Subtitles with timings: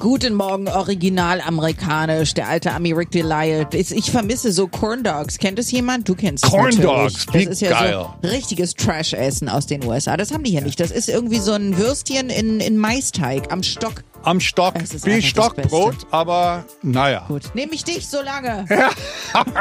[0.00, 3.68] Guten Morgen, original amerikanisch, der alte Ami Rick Delisle.
[3.72, 5.38] Ich vermisse so Corn Dogs.
[5.38, 6.08] Kennt es jemand?
[6.08, 6.82] Du kennst es Corn natürlich.
[6.82, 8.06] Dogs, Das ist ja geil.
[8.20, 10.16] so richtiges Trash-Essen aus den USA.
[10.16, 10.80] Das haben die hier nicht.
[10.80, 14.02] Das ist irgendwie so ein Würstchen in, in Maisteig am Stock.
[14.26, 14.74] Am Stock,
[15.04, 17.24] wie Stockbrot, aber naja.
[17.28, 18.64] Gut, nehme ich dich so lange.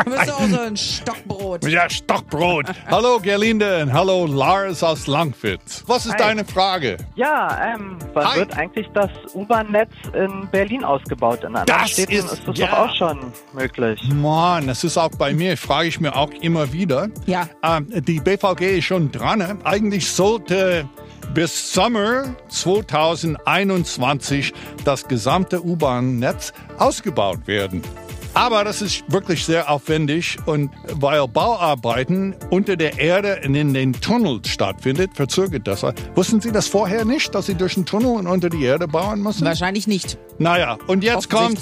[0.06, 1.68] Du bist auch so ein Stockbrot.
[1.68, 2.66] Ja, Stockbrot.
[2.90, 5.84] hallo Gerlinde und hallo Lars aus Langwitz.
[5.86, 6.18] Was ist Hi.
[6.20, 6.98] deine Frage?
[7.16, 8.38] Ja, ähm, wann Hi.
[8.40, 11.40] wird eigentlich das U-Bahn-Netz in Berlin ausgebaut?
[11.44, 12.68] In anderen Das Städten ist- ist, das ja.
[12.68, 13.20] doch auch schon
[13.54, 14.02] möglich.
[14.14, 17.10] Mann, das ist auch bei mir, frage ich mir auch immer wieder.
[17.26, 17.48] Ja.
[17.62, 19.40] Ähm, die BVG ist schon dran.
[19.40, 19.58] ne?
[19.64, 20.88] Eigentlich sollte
[21.34, 27.82] bis Sommer 2021 das gesamte U-Bahn-Netz ausgebaut werden.
[28.36, 33.94] Aber das ist wirklich sehr aufwendig und weil Bauarbeiten unter der Erde und in den
[33.94, 35.84] Tunnels stattfindet, verzögert das.
[36.16, 39.22] Wussten Sie das vorher nicht, dass Sie durch einen Tunnel und unter die Erde bauen
[39.22, 39.46] müssen?
[39.46, 40.18] Wahrscheinlich nicht.
[40.38, 41.60] Naja, und jetzt kommt,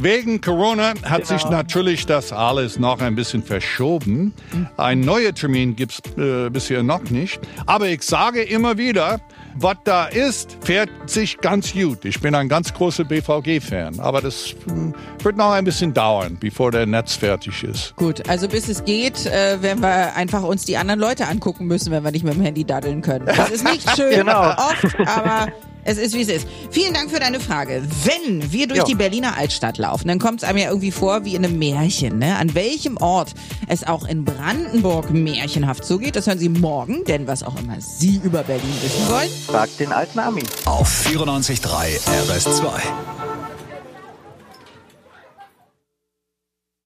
[0.00, 1.38] wegen Corona hat Genau.
[1.40, 4.32] sich natürlich das alles noch ein bisschen verschoben.
[4.76, 7.40] Ein neuer Termin gibt's äh, bisher noch nicht.
[7.66, 9.20] Aber ich sage immer wieder,
[9.54, 12.04] was da ist, fährt sich ganz gut.
[12.04, 16.70] Ich bin ein ganz großer BVG-Fan, aber das hm, wird noch ein bisschen dauern, bevor
[16.70, 17.94] der Netz fertig ist.
[17.96, 21.90] Gut, also bis es geht, äh, werden wir einfach uns die anderen Leute angucken müssen,
[21.92, 23.26] wenn wir nicht mit dem Handy daddeln können.
[23.26, 24.50] Das ist nicht schön, Genau.
[24.50, 25.48] oft, aber
[25.84, 26.46] es ist, wie es ist.
[26.70, 27.82] Vielen Dank für deine Frage.
[28.04, 28.84] Wenn wir durch Jo.
[28.86, 32.18] die Berliner Altstadt laufen, dann kommt es einem ja irgendwie vor wie in einem Märchen.
[32.18, 32.36] Ne?
[32.36, 33.32] An welchem Ort
[33.68, 38.20] es auch in Brandenburg märchenhaft zugeht, das hören Sie morgen, denn was auch immer Sie
[38.22, 40.42] über Berlin wissen wollen, Fragt den alten Ami.
[40.64, 43.21] Auf 94.3 RS2.